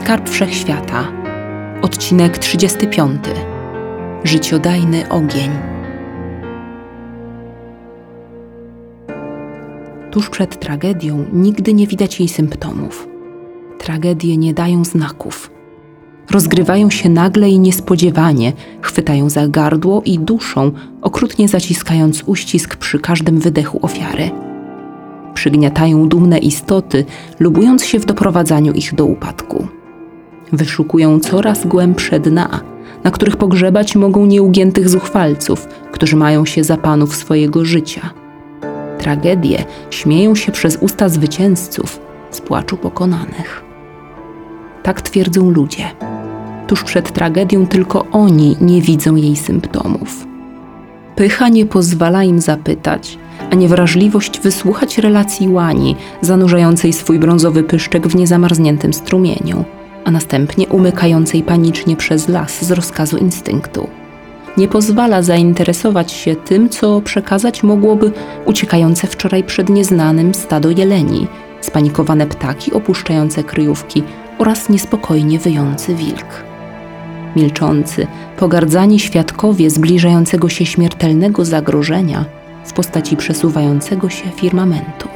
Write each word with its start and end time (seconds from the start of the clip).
Skarb 0.00 0.30
Wszechświata. 0.30 1.12
Odcinek 1.82 2.38
35. 2.38 3.20
Życiodajny 4.24 5.08
ogień. 5.08 5.50
Tuż 10.10 10.30
przed 10.30 10.60
tragedią 10.60 11.24
nigdy 11.32 11.74
nie 11.74 11.86
widać 11.86 12.20
jej 12.20 12.28
symptomów. 12.28 13.08
Tragedie 13.78 14.36
nie 14.36 14.54
dają 14.54 14.84
znaków. 14.84 15.50
Rozgrywają 16.30 16.90
się 16.90 17.08
nagle 17.08 17.48
i 17.48 17.58
niespodziewanie, 17.58 18.52
chwytają 18.80 19.30
za 19.30 19.48
gardło 19.48 20.02
i 20.04 20.18
duszą, 20.18 20.72
okrutnie 21.02 21.48
zaciskając 21.48 22.22
uścisk 22.26 22.76
przy 22.76 22.98
każdym 22.98 23.38
wydechu 23.38 23.78
ofiary. 23.82 24.30
Przygniatają 25.34 26.08
dumne 26.08 26.38
istoty, 26.38 27.04
lubując 27.40 27.84
się 27.84 27.98
w 27.98 28.06
doprowadzaniu 28.06 28.72
ich 28.72 28.94
do 28.94 29.04
upadku. 29.04 29.79
Wyszukują 30.52 31.20
coraz 31.20 31.66
głębsze 31.66 32.20
dna, 32.20 32.60
na 33.04 33.10
których 33.10 33.36
pogrzebać 33.36 33.96
mogą 33.96 34.26
nieugiętych 34.26 34.88
zuchwalców, 34.88 35.68
którzy 35.92 36.16
mają 36.16 36.46
się 36.46 36.64
za 36.64 36.76
panów 36.76 37.16
swojego 37.16 37.64
życia. 37.64 38.10
Tragedie 38.98 39.64
śmieją 39.90 40.34
się 40.34 40.52
przez 40.52 40.78
usta 40.80 41.08
zwycięzców 41.08 42.00
z 42.30 42.40
płaczu 42.40 42.76
pokonanych. 42.76 43.64
Tak 44.82 45.02
twierdzą 45.02 45.50
ludzie. 45.50 45.84
Tuż 46.66 46.84
przed 46.84 47.12
tragedią 47.12 47.66
tylko 47.66 48.06
oni 48.12 48.56
nie 48.60 48.82
widzą 48.82 49.16
jej 49.16 49.36
symptomów. 49.36 50.26
Pycha 51.16 51.48
nie 51.48 51.66
pozwala 51.66 52.24
im 52.24 52.40
zapytać, 52.40 53.18
a 53.50 53.54
niewrażliwość 53.54 54.40
wysłuchać 54.40 54.98
relacji 54.98 55.48
łani, 55.48 55.96
zanurzającej 56.20 56.92
swój 56.92 57.18
brązowy 57.18 57.62
pyszczek 57.62 58.08
w 58.08 58.16
niezamarzniętym 58.16 58.92
strumieniu, 58.92 59.64
a 60.04 60.10
następnie 60.10 60.66
umykającej 60.66 61.42
panicznie 61.42 61.96
przez 61.96 62.28
las 62.28 62.64
z 62.64 62.70
rozkazu 62.70 63.16
instynktu. 63.16 63.88
Nie 64.56 64.68
pozwala 64.68 65.22
zainteresować 65.22 66.12
się 66.12 66.36
tym, 66.36 66.68
co 66.68 67.00
przekazać 67.00 67.62
mogłoby 67.62 68.12
uciekające 68.46 69.06
wczoraj 69.06 69.44
przed 69.44 69.68
nieznanym 69.68 70.34
stado 70.34 70.70
jeleni, 70.70 71.26
spanikowane 71.60 72.26
ptaki 72.26 72.72
opuszczające 72.72 73.44
kryjówki 73.44 74.02
oraz 74.38 74.68
niespokojnie 74.68 75.38
wyjący 75.38 75.94
wilk. 75.94 76.44
Milczący, 77.36 78.06
pogardzani 78.36 78.98
świadkowie 78.98 79.70
zbliżającego 79.70 80.48
się 80.48 80.66
śmiertelnego 80.66 81.44
zagrożenia 81.44 82.24
w 82.64 82.72
postaci 82.72 83.16
przesuwającego 83.16 84.10
się 84.10 84.30
firmamentu. 84.30 85.08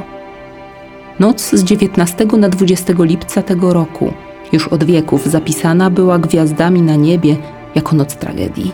Noc 1.20 1.50
z 1.50 1.64
19 1.64 2.26
na 2.38 2.48
20 2.48 2.92
lipca 2.98 3.42
tego 3.42 3.72
roku, 3.72 4.12
już 4.53 4.69
od 4.69 4.84
wieków 4.84 5.27
zapisana 5.27 5.91
była 5.91 6.19
gwiazdami 6.19 6.83
na 6.83 6.97
niebie 6.97 7.37
jako 7.75 7.97
noc 7.97 8.17
tragedii. 8.17 8.73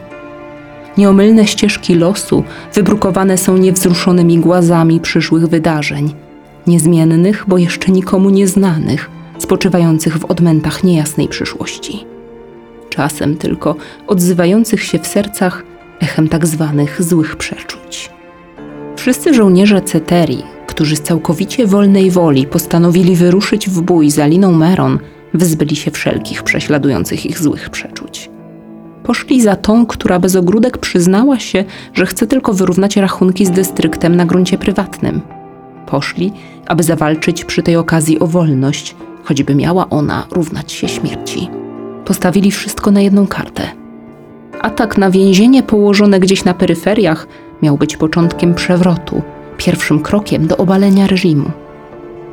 Nieomylne 0.99 1.47
ścieżki 1.47 1.95
losu 1.95 2.45
wybrukowane 2.75 3.39
są 3.39 3.57
niewzruszonymi 3.57 4.39
głazami 4.39 5.01
przyszłych 5.01 5.47
wydarzeń, 5.47 6.15
niezmiennych, 6.67 7.45
bo 7.49 7.59
jeszcze 7.59 7.93
nikomu 7.93 8.31
nieznanych, 8.31 9.11
spoczywających 9.39 10.19
w 10.19 10.25
odmętach 10.25 10.85
niejasnej 10.85 11.29
przyszłości. 11.29 12.05
Czasem 12.91 13.37
tylko 13.37 13.77
odzywających 14.07 14.83
się 14.83 14.99
w 14.99 15.07
sercach 15.07 15.63
echem 16.01 16.29
tak 16.29 16.47
zwanych 16.47 17.03
złych 17.03 17.37
przeczuć. 17.37 18.11
Wszyscy 18.97 19.35
żołnierze 19.35 19.83
Ceterii, 19.83 20.45
którzy 20.67 20.97
z 20.97 21.03
całkowicie 21.03 21.67
wolnej 21.67 22.11
woli 22.11 22.47
postanowili 22.47 23.17
wyruszyć 23.17 23.69
w 23.69 23.81
bój 23.81 24.11
za 24.11 24.27
liną 24.27 24.53
Meron, 24.53 24.99
wyzbyli 25.35 25.77
się 25.77 25.91
wszelkich 25.91 26.43
prześladujących 26.43 27.27
ich 27.27 27.39
złych 27.39 27.71
przeczuć. 27.71 28.31
Poszli 29.03 29.43
za 29.43 29.57
tą, 29.57 29.87
która 29.87 30.19
bez 30.19 30.37
ogródek 30.37 30.79
przyznała 30.79 31.39
się, 31.39 31.65
że 31.95 32.07
chce 32.07 32.27
tylko 32.27 32.53
wyrównać 32.53 32.97
rachunki 32.97 33.47
z 33.47 33.51
dystryktem 33.51 34.17
na 34.17 34.27
gruncie 34.27 34.59
prywatnym. 34.59 35.21
Poszli, 35.87 36.33
aby 36.67 36.83
zawalczyć 36.83 37.45
przy 37.45 37.63
tej 37.63 37.77
okazji 37.77 38.21
o 38.21 38.27
wolność, 38.27 38.97
choćby 39.25 39.55
miała 39.55 39.89
ona 39.89 40.27
równać 40.31 40.73
się 40.73 40.89
śmierci. 40.89 41.49
Postawili 42.05 42.51
wszystko 42.51 42.91
na 42.91 43.01
jedną 43.01 43.27
kartę. 43.27 43.63
Atak 44.61 44.99
na 44.99 45.11
więzienie 45.11 45.63
położone 45.63 46.21
gdzieś 46.21 46.45
na 46.45 46.55
peryferiach 46.55 47.27
miał 47.63 47.77
być 47.77 47.97
początkiem 47.97 48.55
przewrotu, 48.55 49.23
pierwszym 49.57 50.01
krokiem 50.03 50.47
do 50.47 50.57
obalenia 50.57 51.07
reżimu. 51.07 51.51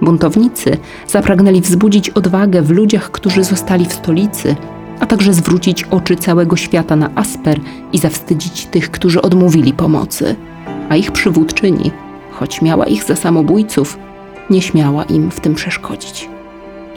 Buntownicy 0.01 0.77
zapragnęli 1.07 1.61
wzbudzić 1.61 2.09
odwagę 2.09 2.61
w 2.61 2.71
ludziach, 2.71 3.11
którzy 3.11 3.43
zostali 3.43 3.85
w 3.85 3.93
stolicy, 3.93 4.55
a 4.99 5.05
także 5.05 5.33
zwrócić 5.33 5.83
oczy 5.83 6.15
całego 6.15 6.55
świata 6.55 6.95
na 6.95 7.09
Asper 7.15 7.59
i 7.93 7.97
zawstydzić 7.97 8.65
tych, 8.65 8.91
którzy 8.91 9.21
odmówili 9.21 9.73
pomocy. 9.73 10.35
A 10.89 10.95
ich 10.95 11.11
przywódczyni, 11.11 11.91
choć 12.31 12.61
miała 12.61 12.85
ich 12.85 13.03
za 13.03 13.15
samobójców, 13.15 13.97
nie 14.49 14.61
śmiała 14.61 15.03
im 15.03 15.31
w 15.31 15.39
tym 15.39 15.55
przeszkodzić. 15.55 16.29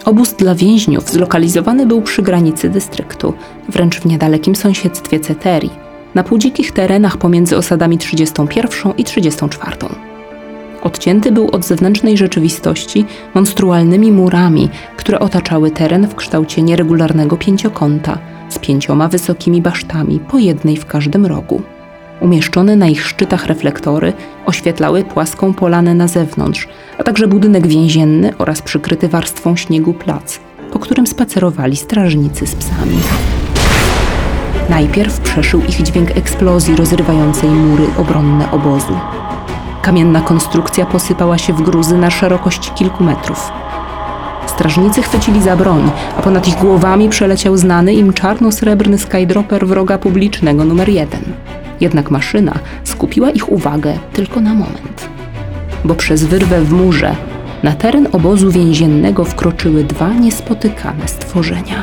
Obóz 0.04 0.34
dla 0.34 0.54
więźniów 0.54 1.10
zlokalizowany 1.10 1.86
był 1.86 2.02
przy 2.02 2.22
granicy 2.22 2.68
dystryktu, 2.68 3.34
wręcz 3.68 4.00
w 4.00 4.06
niedalekim 4.06 4.56
sąsiedztwie 4.56 5.20
Ceterii, 5.20 5.70
na 6.14 6.22
półdzikich 6.22 6.72
terenach 6.72 7.16
pomiędzy 7.16 7.56
osadami 7.56 7.98
31 7.98 8.92
i 8.98 9.04
34. 9.04 9.76
Odcięty 10.82 11.32
był 11.32 11.50
od 11.50 11.64
zewnętrznej 11.64 12.16
rzeczywistości 12.16 13.04
monstrualnymi 13.34 14.12
murami, 14.12 14.68
które 14.96 15.18
otaczały 15.18 15.70
teren 15.70 16.06
w 16.06 16.14
kształcie 16.14 16.62
nieregularnego 16.62 17.36
pięciokąta 17.36 18.18
z 18.48 18.58
pięcioma 18.58 19.08
wysokimi 19.08 19.62
basztami, 19.62 20.20
po 20.20 20.38
jednej 20.38 20.76
w 20.76 20.86
każdym 20.86 21.26
rogu. 21.26 21.62
Umieszczone 22.20 22.76
na 22.76 22.86
ich 22.86 23.06
szczytach 23.06 23.46
reflektory 23.46 24.12
oświetlały 24.46 25.04
płaską 25.04 25.54
polanę 25.54 25.94
na 25.94 26.08
zewnątrz, 26.08 26.68
a 26.98 27.02
także 27.02 27.26
budynek 27.26 27.66
więzienny 27.66 28.32
oraz 28.38 28.62
przykryty 28.62 29.08
warstwą 29.08 29.56
śniegu 29.56 29.92
plac, 29.92 30.40
po 30.72 30.78
którym 30.78 31.06
spacerowali 31.06 31.76
strażnicy 31.76 32.46
z 32.46 32.54
psami. 32.54 32.98
Najpierw 34.70 35.20
przeszył 35.20 35.60
ich 35.60 35.82
dźwięk 35.82 36.16
eksplozji 36.16 36.76
rozrywającej 36.76 37.50
mury 37.50 37.84
obronne 37.98 38.50
obozu. 38.50 38.94
Kamienna 39.90 40.20
konstrukcja 40.20 40.86
posypała 40.86 41.38
się 41.38 41.52
w 41.52 41.62
gruzy 41.62 41.98
na 41.98 42.10
szerokość 42.10 42.72
kilku 42.74 43.04
metrów. 43.04 43.52
Strażnicy 44.46 45.02
chwycili 45.02 45.42
za 45.42 45.56
broń, 45.56 45.90
a 46.18 46.22
ponad 46.22 46.48
ich 46.48 46.56
głowami 46.56 47.08
przeleciał 47.08 47.56
znany 47.56 47.94
im 47.94 48.12
czarno-srebrny 48.12 48.98
skydropper 48.98 49.66
wroga 49.66 49.98
publicznego 49.98 50.64
numer 50.64 50.88
jeden. 50.88 51.20
Jednak 51.80 52.10
maszyna 52.10 52.54
skupiła 52.84 53.30
ich 53.30 53.52
uwagę 53.52 53.94
tylko 54.12 54.40
na 54.40 54.54
moment. 54.54 55.08
Bo 55.84 55.94
przez 55.94 56.24
wyrwę 56.24 56.60
w 56.60 56.72
murze 56.72 57.16
na 57.62 57.72
teren 57.72 58.08
obozu 58.12 58.50
więziennego 58.50 59.24
wkroczyły 59.24 59.84
dwa 59.84 60.08
niespotykane 60.08 61.08
stworzenia. 61.08 61.82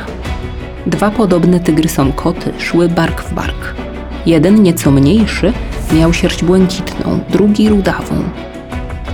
Dwa 0.86 1.10
podobne 1.10 1.60
tygrysom 1.60 2.12
koty 2.12 2.52
szły 2.58 2.88
bark 2.88 3.22
w 3.22 3.34
bark. 3.34 3.74
Jeden 4.26 4.62
nieco 4.62 4.90
mniejszy 4.90 5.52
miał 5.92 6.12
sierść 6.12 6.44
błękitną, 6.44 7.20
drugi 7.30 7.68
rudawą. 7.68 8.14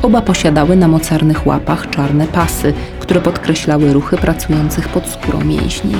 Oba 0.02 0.22
posiadały 0.22 0.76
na 0.76 0.88
mocarnych 0.88 1.46
łapach 1.46 1.90
czarne 1.90 2.26
pasy, 2.26 2.72
które 3.00 3.20
podkreślały 3.20 3.92
ruchy 3.92 4.16
pracujących 4.16 4.88
pod 4.88 5.08
skórą 5.08 5.44
mięśni. 5.44 5.94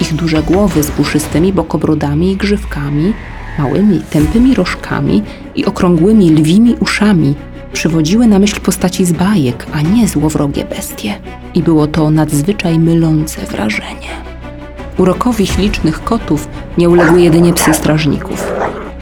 Ich 0.00 0.14
duże 0.14 0.42
głowy 0.42 0.82
z 0.82 0.90
puszystymi 0.90 1.52
bokobrodami 1.52 2.32
i 2.32 2.36
grzywkami, 2.36 3.12
małymi, 3.58 4.02
tępymi 4.10 4.54
rożkami 4.54 5.22
i 5.54 5.64
okrągłymi 5.64 6.30
lwimi 6.30 6.76
uszami 6.80 7.34
przywodziły 7.72 8.26
na 8.26 8.38
myśl 8.38 8.60
postaci 8.60 9.04
z 9.04 9.12
bajek, 9.12 9.66
a 9.72 9.82
nie 9.82 10.08
złowrogie 10.08 10.64
bestie. 10.64 11.14
I 11.54 11.62
było 11.62 11.86
to 11.86 12.10
nadzwyczaj 12.10 12.78
mylące 12.78 13.40
wrażenie. 13.46 14.10
Urokowi 14.98 15.46
ślicznych 15.46 16.04
kotów 16.04 16.48
nie 16.78 16.88
uległy 16.88 17.20
jedynie 17.20 17.52
psy 17.52 17.74
strażników. 17.74 18.59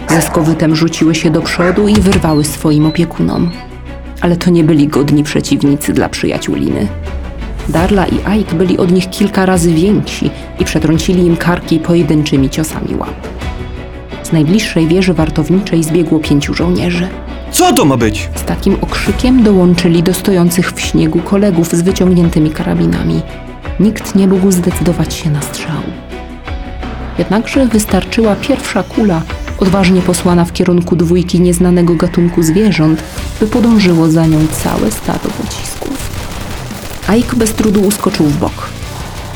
Ze 0.09 0.23
skowytem 0.23 0.77
rzuciły 0.77 1.15
się 1.15 1.31
do 1.31 1.43
przodu 1.43 1.89
i 1.89 1.95
wyrwały 1.95 2.45
swoim 2.45 2.87
opiekunom. 2.87 3.51
Ale 4.21 4.37
to 4.37 4.51
nie 4.51 4.65
byli 4.65 4.89
godni 4.89 5.25
przeciwnicy 5.25 5.93
dla 5.93 6.09
przyjaciółiny. 6.09 6.89
Darla 7.69 8.07
i 8.07 8.41
Ike 8.41 8.55
byli 8.55 8.79
od 8.79 8.93
nich 8.93 9.11
kilka 9.11 9.47
razy 9.47 9.73
więksi 9.73 10.31
i 10.61 10.65
przetrącili 10.65 11.27
im 11.27 11.37
karki 11.37 11.79
pojedynczymi 11.79 12.51
ciosami 12.51 12.95
łap. 12.99 13.29
Z 14.23 14.33
najbliższej 14.33 14.87
wieży 14.87 15.15
wartowniczej 15.15 15.85
zbiegło 15.85 16.19
pięciu 16.19 16.55
żołnierzy. 16.55 17.09
Co 17.51 17.73
to 17.73 17.85
ma 17.85 17.97
być? 17.97 18.29
Z 18.35 18.43
takim 18.43 18.77
okrzykiem 18.81 19.43
dołączyli 19.43 20.03
do 20.03 20.15
stojących 20.15 20.73
w 20.73 20.81
śniegu 20.81 21.19
kolegów 21.19 21.69
z 21.69 21.83
wyciągniętymi 21.83 22.51
karabinami. 22.51 23.23
Nikt 23.81 24.15
nie 24.15 24.29
mógł 24.29 24.51
zdecydować 24.51 25.15
się 25.15 25.31
na 25.31 25.43
strzał. 25.43 25.83
Jednakże 27.19 27.67
wystarczyła 27.67 28.37
pierwsza 28.37 28.83
kula, 28.83 29.23
odważnie 29.59 30.03
posłana 30.03 30.45
w 30.45 30.53
kierunku 30.53 30.97
dwójki 30.97 31.41
nieznanego 31.41 31.95
gatunku 31.95 32.43
zwierząt, 32.43 33.03
by 33.41 33.47
podążyło 33.47 34.11
za 34.11 34.27
nią 34.27 34.47
całe 34.65 34.91
stado 34.91 35.29
pocisków. 35.29 36.11
Ike 37.09 37.37
bez 37.37 37.53
trudu 37.53 37.81
uskoczył 37.81 38.27
w 38.27 38.37
bok. 38.37 38.69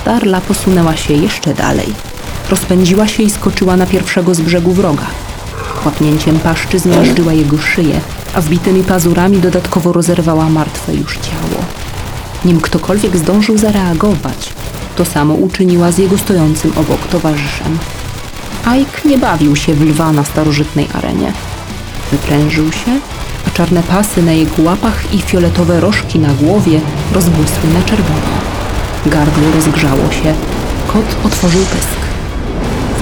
Darla 0.04 0.40
posunęła 0.40 0.96
się 0.96 1.14
jeszcze 1.14 1.54
dalej. 1.54 1.86
Rozpędziła 2.50 3.08
się 3.08 3.22
i 3.22 3.30
skoczyła 3.30 3.76
na 3.76 3.86
pierwszego 3.86 4.34
z 4.34 4.40
brzegu 4.40 4.72
wroga. 4.72 5.06
Kłapnięciem 5.82 6.38
paszczy 6.38 6.78
zmiażdżyła 6.78 7.32
jego 7.32 7.58
szyję, 7.58 8.00
a 8.34 8.40
wbitymi 8.40 8.82
pazurami 8.82 9.38
dodatkowo 9.38 9.92
rozerwała 9.92 10.48
martwe 10.48 10.94
już 10.94 11.18
ciało. 11.18 11.64
Nim 12.44 12.60
ktokolwiek 12.60 13.16
zdążył 13.16 13.58
zareagować, 13.58 14.52
to 14.96 15.04
samo 15.04 15.34
uczyniła 15.34 15.92
z 15.92 15.98
jego 15.98 16.18
stojącym 16.18 16.72
obok 16.76 17.06
towarzyszem. 17.06 17.78
Ike 18.66 19.08
nie 19.08 19.18
bawił 19.18 19.56
się 19.56 19.74
w 19.74 19.82
lwa 19.82 20.12
na 20.12 20.24
starożytnej 20.24 20.88
arenie. 20.94 21.32
Wyprężył 22.12 22.72
się, 22.72 23.00
a 23.46 23.50
czarne 23.50 23.82
pasy 23.82 24.22
na 24.22 24.32
jego 24.32 24.62
łapach 24.62 25.14
i 25.14 25.20
fioletowe 25.20 25.80
rożki 25.80 26.18
na 26.18 26.34
głowie 26.34 26.80
rozbłysły 27.12 27.70
na 27.74 27.82
czerwono. 27.82 28.32
Gardło 29.06 29.52
rozgrzało 29.54 30.12
się, 30.12 30.34
kot 30.86 31.16
otworzył 31.24 31.60
pysk. 31.60 32.00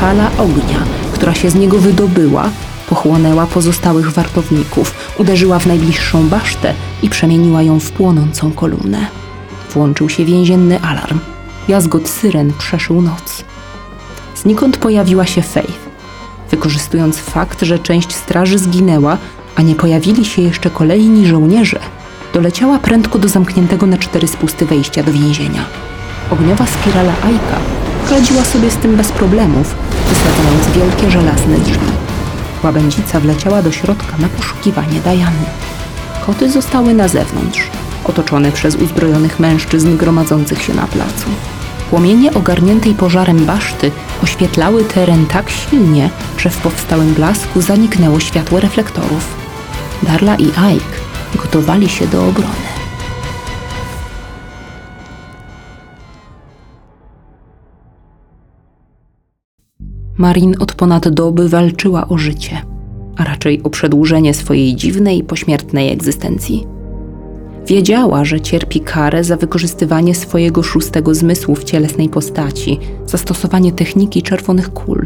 Fala 0.00 0.30
ognia, 0.38 0.84
która 1.12 1.34
się 1.34 1.50
z 1.50 1.54
niego 1.54 1.78
wydobyła, 1.78 2.50
pochłonęła 2.88 3.46
pozostałych 3.46 4.10
wartowników, 4.10 4.94
uderzyła 5.18 5.58
w 5.58 5.66
najbliższą 5.66 6.28
basztę 6.28 6.74
i 7.02 7.08
przemieniła 7.08 7.62
ją 7.62 7.80
w 7.80 7.90
płonącą 7.90 8.52
kolumnę. 8.52 9.06
Włączył 9.70 10.08
się 10.08 10.24
więzienny 10.24 10.80
alarm. 10.80 11.18
Jazgot 11.68 12.08
syren 12.08 12.52
przeszył 12.58 13.02
noc. 13.02 13.44
Znikąd 14.42 14.76
pojawiła 14.76 15.26
się 15.26 15.42
Faith. 15.42 15.90
Wykorzystując 16.50 17.18
fakt, 17.18 17.62
że 17.62 17.78
część 17.78 18.14
straży 18.14 18.58
zginęła, 18.58 19.18
a 19.56 19.62
nie 19.62 19.74
pojawili 19.74 20.24
się 20.24 20.42
jeszcze 20.42 20.70
kolejni 20.70 21.26
żołnierze, 21.26 21.78
doleciała 22.34 22.78
prędko 22.78 23.18
do 23.18 23.28
zamkniętego 23.28 23.86
na 23.86 23.98
cztery 23.98 24.28
spusty 24.28 24.66
wejścia 24.66 25.02
do 25.02 25.12
więzienia. 25.12 25.64
Ogniowa 26.30 26.66
spirala 26.66 27.12
Aika 27.24 27.58
radziła 28.10 28.44
sobie 28.44 28.70
z 28.70 28.76
tym 28.76 28.96
bez 28.96 29.12
problemów, 29.12 29.74
wysadzając 30.08 30.66
wielkie 30.76 31.10
żelazne 31.10 31.58
drzwi. 31.58 31.92
Łabędzica 32.64 33.20
wleciała 33.20 33.62
do 33.62 33.72
środka 33.72 34.16
na 34.18 34.28
poszukiwanie 34.28 35.00
Dajany. 35.04 35.44
Koty 36.26 36.50
zostały 36.50 36.94
na 36.94 37.08
zewnątrz, 37.08 37.70
otoczone 38.04 38.52
przez 38.52 38.76
uzbrojonych 38.76 39.40
mężczyzn 39.40 39.96
gromadzących 39.96 40.62
się 40.62 40.74
na 40.74 40.86
placu. 40.86 41.26
Płomienie 41.90 42.34
ogarniętej 42.34 42.94
pożarem 42.94 43.46
baszty 43.46 43.90
oświetlały 44.22 44.84
teren 44.84 45.26
tak 45.26 45.50
silnie, 45.50 46.10
że 46.38 46.50
w 46.50 46.58
powstałym 46.58 47.14
blasku 47.14 47.60
zaniknęło 47.60 48.20
światło 48.20 48.60
reflektorów. 48.60 49.36
Darla 50.02 50.36
i 50.36 50.46
Ike 50.46 50.96
gotowali 51.36 51.88
się 51.88 52.06
do 52.06 52.28
obrony. 52.28 52.70
Marin 60.18 60.54
od 60.58 60.74
ponad 60.74 61.08
doby 61.08 61.48
walczyła 61.48 62.08
o 62.08 62.18
życie, 62.18 62.62
a 63.16 63.24
raczej 63.24 63.62
o 63.62 63.70
przedłużenie 63.70 64.34
swojej 64.34 64.76
dziwnej, 64.76 65.24
pośmiertnej 65.24 65.92
egzystencji. 65.92 66.79
Wiedziała, 67.70 68.24
że 68.24 68.40
cierpi 68.40 68.80
karę 68.80 69.24
za 69.24 69.36
wykorzystywanie 69.36 70.14
swojego 70.14 70.62
szóstego 70.62 71.14
zmysłu 71.14 71.54
w 71.54 71.64
cielesnej 71.64 72.08
postaci, 72.08 72.78
zastosowanie 73.06 73.72
techniki 73.72 74.22
czerwonych 74.22 74.72
kul. 74.72 75.02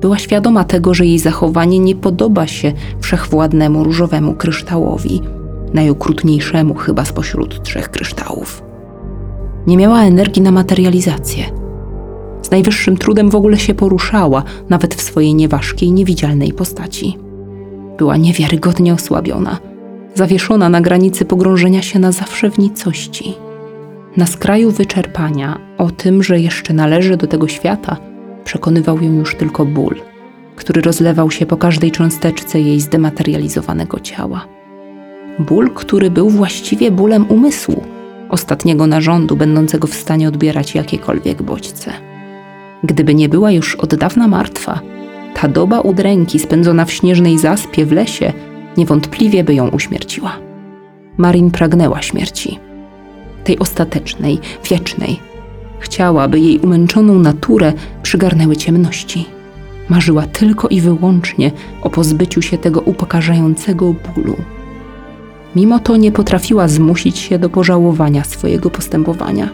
Była 0.00 0.18
świadoma 0.18 0.64
tego, 0.64 0.94
że 0.94 1.06
jej 1.06 1.18
zachowanie 1.18 1.78
nie 1.78 1.94
podoba 1.94 2.46
się 2.46 2.72
wszechwładnemu 3.00 3.84
różowemu 3.84 4.34
kryształowi, 4.34 5.20
najokrutniejszemu 5.74 6.74
chyba 6.74 7.04
spośród 7.04 7.62
trzech 7.62 7.90
kryształów. 7.90 8.62
Nie 9.66 9.76
miała 9.76 10.02
energii 10.02 10.42
na 10.42 10.50
materializację. 10.50 11.44
Z 12.42 12.50
najwyższym 12.50 12.96
trudem 12.96 13.30
w 13.30 13.34
ogóle 13.34 13.58
się 13.58 13.74
poruszała, 13.74 14.42
nawet 14.68 14.94
w 14.94 15.00
swojej 15.00 15.34
nieważkiej, 15.34 15.92
niewidzialnej 15.92 16.52
postaci. 16.52 17.18
Była 17.98 18.16
niewiarygodnie 18.16 18.94
osłabiona– 18.94 19.58
zawieszona 20.16 20.68
na 20.68 20.80
granicy 20.80 21.24
pogrążenia 21.24 21.82
się 21.82 21.98
na 21.98 22.12
zawsze 22.12 22.50
w 22.50 22.58
nicości. 22.58 23.34
Na 24.16 24.26
skraju 24.26 24.70
wyczerpania, 24.70 25.58
o 25.78 25.90
tym, 25.90 26.22
że 26.22 26.40
jeszcze 26.40 26.74
należy 26.74 27.16
do 27.16 27.26
tego 27.26 27.48
świata, 27.48 27.96
przekonywał 28.44 29.02
ją 29.02 29.12
już 29.12 29.34
tylko 29.34 29.64
ból, 29.64 29.96
który 30.56 30.82
rozlewał 30.82 31.30
się 31.30 31.46
po 31.46 31.56
każdej 31.56 31.92
cząsteczce 31.92 32.60
jej 32.60 32.80
zdematerializowanego 32.80 34.00
ciała. 34.00 34.46
Ból, 35.38 35.70
który 35.74 36.10
był 36.10 36.30
właściwie 36.30 36.90
bólem 36.90 37.26
umysłu, 37.28 37.84
ostatniego 38.28 38.86
narządu 38.86 39.36
będącego 39.36 39.86
w 39.86 39.94
stanie 39.94 40.28
odbierać 40.28 40.74
jakiekolwiek 40.74 41.42
bodźce. 41.42 41.92
Gdyby 42.82 43.14
nie 43.14 43.28
była 43.28 43.50
już 43.50 43.74
od 43.74 43.94
dawna 43.94 44.28
martwa, 44.28 44.80
ta 45.34 45.48
doba 45.48 45.80
udręki 45.80 46.38
spędzona 46.38 46.84
w 46.84 46.92
śnieżnej 46.92 47.38
zaspie 47.38 47.86
w 47.86 47.92
lesie 47.92 48.32
niewątpliwie 48.76 49.44
by 49.44 49.54
ją 49.54 49.68
uśmierciła. 49.68 50.32
Marin 51.16 51.50
pragnęła 51.50 52.02
śmierci. 52.02 52.58
Tej 53.44 53.58
ostatecznej, 53.58 54.38
wiecznej. 54.70 55.20
Chciała, 55.80 56.28
by 56.28 56.40
jej 56.40 56.58
umęczoną 56.58 57.18
naturę 57.18 57.72
przygarnęły 58.02 58.56
ciemności. 58.56 59.26
Marzyła 59.88 60.22
tylko 60.22 60.68
i 60.68 60.80
wyłącznie 60.80 61.50
o 61.82 61.90
pozbyciu 61.90 62.42
się 62.42 62.58
tego 62.58 62.80
upokarzającego 62.80 63.94
bólu. 64.14 64.36
Mimo 65.56 65.78
to 65.78 65.96
nie 65.96 66.12
potrafiła 66.12 66.68
zmusić 66.68 67.18
się 67.18 67.38
do 67.38 67.50
pożałowania 67.50 68.24
swojego 68.24 68.70
postępowania. 68.70 69.48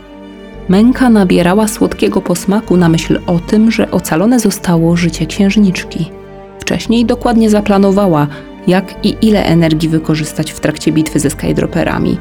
Męka 0.68 1.10
nabierała 1.10 1.68
słodkiego 1.68 2.20
posmaku 2.20 2.76
na 2.76 2.88
myśl 2.88 3.20
o 3.26 3.38
tym, 3.38 3.70
że 3.70 3.90
ocalone 3.90 4.40
zostało 4.40 4.96
życie 4.96 5.26
księżniczki. 5.26 6.10
Wcześniej 6.58 7.04
dokładnie 7.04 7.50
zaplanowała, 7.50 8.26
jak 8.66 9.06
i 9.06 9.16
ile 9.22 9.44
energii 9.44 9.88
wykorzystać 9.88 10.52
w 10.52 10.60
trakcie 10.60 10.92
bitwy 10.92 11.20
ze 11.20 11.30
skydroperami. 11.30 12.18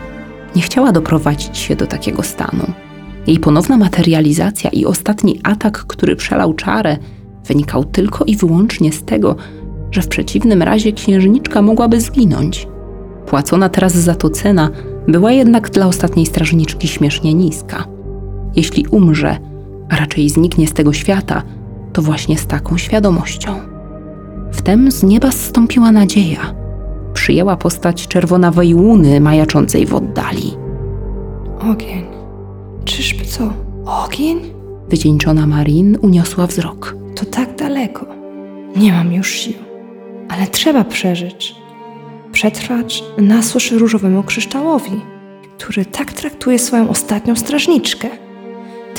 Nie 0.55 0.61
chciała 0.61 0.91
doprowadzić 0.91 1.57
się 1.57 1.75
do 1.75 1.88
takiego 1.88 2.23
stanu. 2.23 2.63
Jej 3.27 3.39
ponowna 3.39 3.77
materializacja 3.77 4.69
i 4.69 4.85
ostatni 4.85 5.39
atak, 5.43 5.77
który 5.77 6.15
przelał 6.15 6.53
czarę, 6.53 6.97
wynikał 7.45 7.83
tylko 7.83 8.25
i 8.25 8.35
wyłącznie 8.35 8.91
z 8.91 9.03
tego, 9.03 9.35
że 9.91 10.01
w 10.01 10.07
przeciwnym 10.07 10.61
razie 10.61 10.91
księżniczka 10.91 11.61
mogłaby 11.61 12.01
zginąć. 12.01 12.67
Płacona 13.25 13.69
teraz 13.69 13.94
za 13.94 14.15
to 14.15 14.29
cena 14.29 14.69
była 15.07 15.31
jednak 15.31 15.69
dla 15.69 15.87
ostatniej 15.87 16.25
strażniczki 16.25 16.87
śmiesznie 16.87 17.33
niska. 17.33 17.83
Jeśli 18.55 18.85
umrze, 18.87 19.37
a 19.89 19.95
raczej 19.95 20.29
zniknie 20.29 20.67
z 20.67 20.73
tego 20.73 20.94
świata, 20.94 21.44
to 21.94 22.01
właśnie 22.01 22.37
z 22.37 22.45
taką 22.45 22.77
świadomością. 22.77 23.70
Wtem 24.61 24.91
z 24.91 25.03
nieba 25.03 25.31
zstąpiła 25.31 25.91
nadzieja. 25.91 26.56
Przyjęła 27.13 27.57
postać 27.57 28.07
czerwonawej 28.07 28.75
łuny 28.75 29.19
majaczącej 29.19 29.85
w 29.85 29.95
oddali. 29.95 30.53
Ogień. 31.71 32.06
Czyżby 32.85 33.25
co? 33.25 33.53
Ogień? 33.85 34.39
Wycieńczona 34.89 35.47
Marin 35.47 35.97
uniosła 36.01 36.47
wzrok. 36.47 36.95
To 37.15 37.25
tak 37.25 37.56
daleko. 37.56 38.06
Nie 38.75 38.91
mam 38.91 39.13
już 39.13 39.30
sił. 39.31 39.53
Ale 40.30 40.47
trzeba 40.47 40.83
przeżyć. 40.83 41.56
Przetrwać 42.31 43.03
na 43.18 43.44
suszy 43.44 43.77
różowemu 43.77 44.23
kryształowi, 44.23 45.01
który 45.57 45.85
tak 45.85 46.13
traktuje 46.13 46.59
swoją 46.59 46.89
ostatnią 46.89 47.35
strażniczkę. 47.35 48.07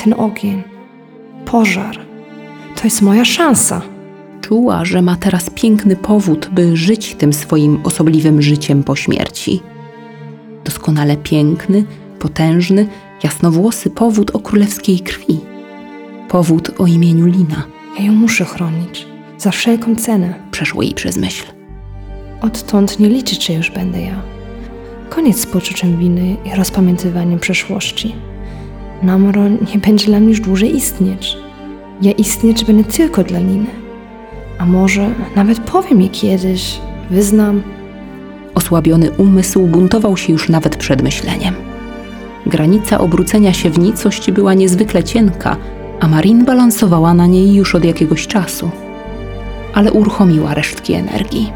Ten 0.03 0.13
ogień, 0.17 0.63
pożar, 1.45 1.97
to 2.75 2.83
jest 2.83 3.01
moja 3.01 3.25
szansa. 3.25 3.92
Czuła, 4.43 4.85
że 4.85 5.01
ma 5.01 5.15
teraz 5.15 5.49
piękny 5.49 5.95
powód, 5.95 6.49
by 6.51 6.77
żyć 6.77 7.15
tym 7.15 7.33
swoim 7.33 7.79
osobliwym 7.83 8.41
życiem 8.41 8.83
po 8.83 8.95
śmierci. 8.95 9.61
Doskonale 10.65 11.17
piękny, 11.17 11.85
potężny, 12.19 12.87
jasnowłosy 13.23 13.89
powód 13.89 14.31
o 14.35 14.39
królewskiej 14.39 14.99
krwi. 14.99 15.39
Powód 16.29 16.71
o 16.77 16.87
imieniu 16.87 17.25
Lina. 17.25 17.63
Ja 17.99 18.05
ją 18.05 18.11
muszę 18.13 18.45
chronić. 18.45 19.07
Za 19.37 19.51
wszelką 19.51 19.95
cenę. 19.95 20.33
Przeszło 20.51 20.81
jej 20.81 20.93
przez 20.93 21.17
myśl. 21.17 21.45
Odtąd 22.41 22.99
nie 22.99 23.09
liczyć, 23.09 23.47
że 23.47 23.53
już 23.53 23.71
będę 23.71 24.01
ja. 24.01 24.21
Koniec 25.09 25.39
z 25.39 25.45
poczuciem 25.45 25.99
winy 25.99 26.37
i 26.45 26.55
rozpamiętywaniem 26.55 27.39
przeszłości. 27.39 28.15
Namro 29.03 29.49
nie 29.49 29.79
będzie 29.85 30.05
dla 30.05 30.19
mnie 30.19 30.29
już 30.29 30.41
dłużej 30.41 30.75
istnieć. 30.75 31.37
Ja 32.01 32.11
istnieć 32.11 32.65
będę 32.65 32.83
tylko 32.83 33.23
dla 33.23 33.39
Liny. 33.39 33.82
A 34.63 34.65
może 34.65 35.09
nawet 35.35 35.59
powiem 35.59 36.01
jej 36.01 36.09
kiedyś, 36.09 36.79
wyznam. 37.09 37.61
Osłabiony 38.55 39.11
umysł 39.11 39.67
buntował 39.67 40.17
się 40.17 40.33
już 40.33 40.49
nawet 40.49 40.75
przed 40.75 41.01
myśleniem. 41.01 41.53
Granica 42.45 42.97
obrócenia 42.97 43.53
się 43.53 43.69
w 43.69 43.79
nicość 43.79 44.31
była 44.31 44.53
niezwykle 44.53 45.03
cienka, 45.03 45.57
a 45.99 46.07
Marin 46.07 46.45
balansowała 46.45 47.13
na 47.13 47.27
niej 47.27 47.53
już 47.53 47.75
od 47.75 47.85
jakiegoś 47.85 48.27
czasu. 48.27 48.69
Ale 49.73 49.91
uruchomiła 49.91 50.53
resztki 50.53 50.93
energii. 50.93 51.51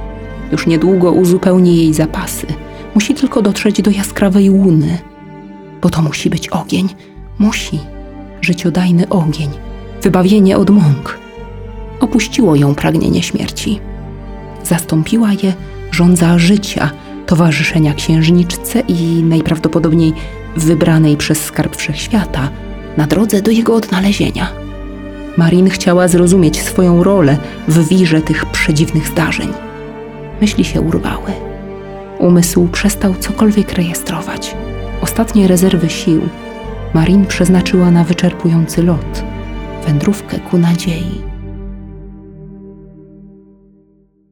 Już 0.52 0.68
niedługo 0.68 1.12
uzupełni 1.12 1.78
jej 1.78 1.94
zapasy. 1.94 2.48
Musi 2.96 3.14
tylko 3.14 3.42
dotrzeć 3.42 3.82
do 3.82 3.92
jaskrawej 3.92 4.50
łuny. 4.50 4.98
Bo 5.82 5.90
to 5.90 6.02
musi 6.02 6.30
być 6.30 6.50
ogień. 6.50 6.90
Musi 7.40 7.80
życiodajny 8.42 9.10
ogień, 9.10 9.50
wybawienie 10.02 10.58
od 10.58 10.70
mąk. 10.70 11.27
Opuściło 12.00 12.56
ją 12.56 12.76
pragnienie 12.76 13.24
śmierci. 13.24 13.80
Zastąpiła 14.64 15.32
je 15.32 15.54
żądza 15.92 16.40
życia, 16.40 16.92
towarzyszenia 17.26 17.94
księżniczce 17.94 18.80
i 18.80 19.24
najprawdopodobniej 19.24 20.14
wybranej 20.56 21.18
przez 21.18 21.46
skarb 21.46 21.76
wszechświata 21.76 22.50
na 22.98 23.08
drodze 23.08 23.42
do 23.42 23.52
jego 23.52 23.76
odnalezienia. 23.76 24.48
Marin 25.38 25.70
chciała 25.70 26.08
zrozumieć 26.08 26.62
swoją 26.62 27.04
rolę 27.04 27.38
w 27.68 27.88
wirze 27.88 28.22
tych 28.22 28.46
przedziwnych 28.46 29.08
zdarzeń. 29.08 29.50
Myśli 30.42 30.66
się 30.66 30.82
urwały. 30.82 31.32
Umysł 32.20 32.68
przestał 32.68 33.16
cokolwiek 33.16 33.74
rejestrować. 33.74 34.56
Ostatnie 35.02 35.48
rezerwy 35.48 35.90
sił 35.90 36.22
Marin 36.94 37.26
przeznaczyła 37.26 37.92
na 37.92 38.04
wyczerpujący 38.04 38.84
lot, 38.84 39.24
wędrówkę 39.88 40.40
ku 40.40 40.58
nadziei. 40.58 41.27